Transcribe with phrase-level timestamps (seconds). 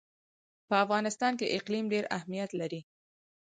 [0.67, 2.81] په افغانستان کې اقلیم ډېر اهمیت لري.